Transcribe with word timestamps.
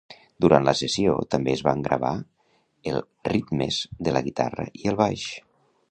Durant 0.43 0.63
la 0.67 0.73
sessió 0.79 1.17
també 1.35 1.53
es 1.57 1.61
van 1.67 1.83
gravar 1.89 2.13
el 2.93 2.99
ritmes 3.31 3.81
de 4.09 4.17
la 4.19 4.25
guitarra 4.31 4.71
i 4.83 4.93
el 4.95 5.03
baix. 5.05 5.33